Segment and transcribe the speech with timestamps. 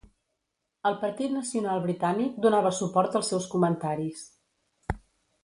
[0.89, 4.27] El Partit Nacional Britànic donava suport als seus comentaris.